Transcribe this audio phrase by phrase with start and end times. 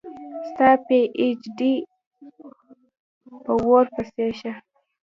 [0.49, 1.73] ستا پي ایچ ډي
[3.43, 4.53] په اوور پسي شه